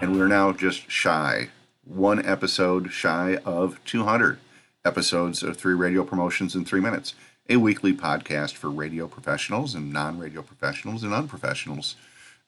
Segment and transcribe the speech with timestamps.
[0.00, 1.50] And we're now just shy,
[1.84, 4.38] one episode shy of 200
[4.82, 7.12] episodes of three radio promotions in three minutes,
[7.50, 11.96] a weekly podcast for radio professionals and non radio professionals and unprofessionals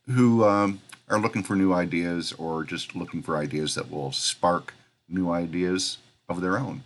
[0.07, 4.73] who um, are looking for new ideas or just looking for ideas that will spark
[5.07, 5.99] new ideas
[6.31, 6.85] of their own.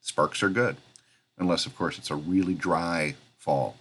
[0.00, 0.76] Sparks are good,
[1.38, 3.76] unless, of course, it's a really dry fall.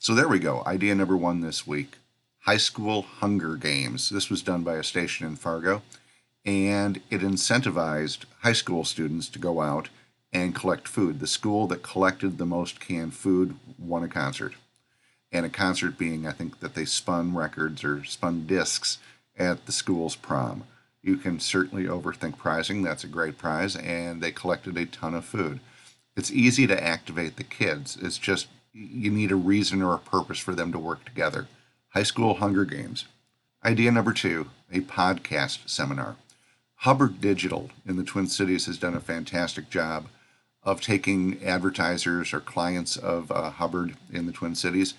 [0.00, 0.64] So there we go.
[0.66, 1.97] Idea number one this week
[2.48, 4.08] High School Hunger Games.
[4.08, 5.82] This was done by a station in Fargo,
[6.46, 9.90] and it incentivized high school students to go out
[10.32, 11.20] and collect food.
[11.20, 14.54] The school that collected the most canned food won a concert.
[15.30, 18.96] And a concert being, I think, that they spun records or spun discs
[19.38, 20.64] at the school's prom.
[21.02, 22.82] You can certainly overthink prizing.
[22.82, 23.76] That's a great prize.
[23.76, 25.60] And they collected a ton of food.
[26.16, 27.98] It's easy to activate the kids.
[28.00, 31.46] It's just you need a reason or a purpose for them to work together.
[31.94, 33.06] High School Hunger Games.
[33.64, 36.16] Idea number two a podcast seminar.
[36.82, 40.08] Hubbard Digital in the Twin Cities has done a fantastic job
[40.62, 44.92] of taking advertisers or clients of uh, Hubbard in the Twin Cities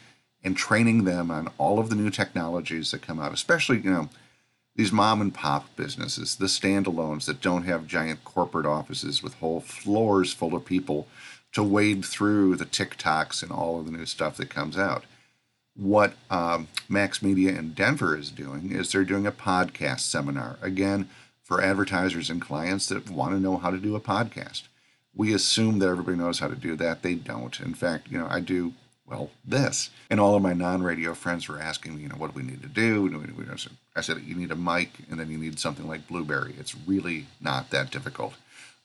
[0.44, 4.10] and training them on all of the new technologies that come out, especially, you know,
[4.76, 9.62] these mom and pop businesses, the standalones that don't have giant corporate offices with whole
[9.62, 11.08] floors full of people
[11.52, 15.04] to wade through the TikToks and all of the new stuff that comes out.
[15.80, 21.10] What um, Max Media in Denver is doing is they're doing a podcast seminar, again,
[21.42, 24.64] for advertisers and clients that want to know how to do a podcast.
[25.16, 27.02] We assume that everybody knows how to do that.
[27.02, 27.58] They don't.
[27.62, 28.74] In fact, you know, I do
[29.10, 29.90] well, this.
[30.10, 32.46] And all of my non radio friends were asking me, you know, what do we
[32.46, 33.10] need to do?
[33.96, 36.56] I said, you need a mic and then you need something like Blubrry.
[36.60, 38.34] It's really not that difficult.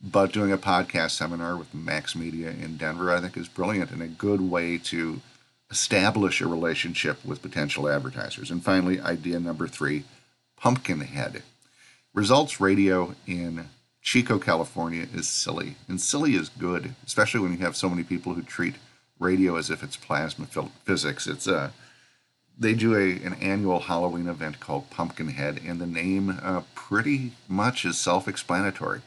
[0.03, 4.03] But doing a podcast seminar with Max Media in Denver, I think, is brilliant and
[4.03, 5.21] a good way to
[5.71, 8.51] establish a relationship with potential advertisers.
[8.51, 10.05] And finally, idea number three
[10.57, 11.43] Pumpkinhead.
[12.15, 13.69] Results radio in
[14.01, 15.77] Chico, California is silly.
[15.89, 18.75] And silly is good, especially when you have so many people who treat
[19.19, 20.47] radio as if it's plasma
[20.85, 21.27] physics.
[21.27, 21.71] It's a uh,
[22.57, 27.85] they do a an annual Halloween event called Pumpkinhead, and the name uh, pretty much
[27.85, 29.01] is self-explanatory.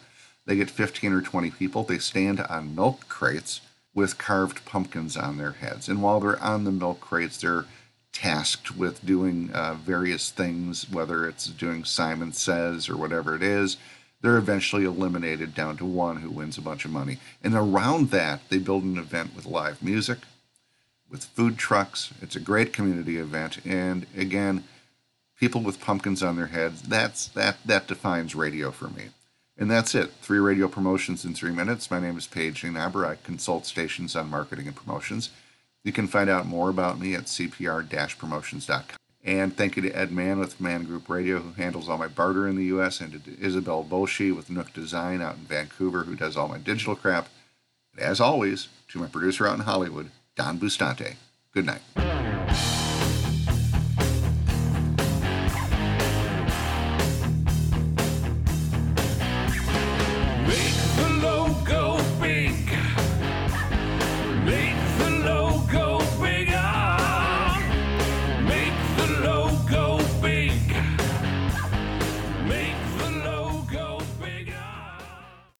[0.46, 1.84] They get 15 or 20 people.
[1.84, 3.62] They stand on milk crates
[3.98, 7.66] with carved pumpkins on their heads, and while they're on the milk crates, they're
[8.14, 13.78] tasked with doing uh, various things, whether it's doing Simon Says or whatever it is
[14.22, 17.20] they're eventually eliminated down to one who wins a bunch of money.
[17.44, 20.20] And around that, they build an event with live music,
[21.10, 22.14] with food trucks.
[22.22, 23.60] It's a great community event.
[23.66, 24.64] And again,
[25.40, 29.10] people with pumpkins on their heads, that's that that defines radio for me.
[29.58, 30.12] And that's it.
[30.22, 31.90] Three radio promotions in three minutes.
[31.90, 33.08] My name is Paige Nienaber.
[33.08, 35.32] I consult stations on marketing and promotions.
[35.84, 38.98] You can find out more about me at cpr-promotions.com.
[39.24, 42.48] And thank you to Ed Mann with Mann Group Radio, who handles all my barter
[42.48, 46.38] in the U.S., and to Isabel Bolshe with Nook Design out in Vancouver, who does
[46.38, 47.28] all my digital crap.
[47.94, 51.16] And as always, to my producer out in Hollywood, Don Bustante.
[51.54, 51.82] Good night.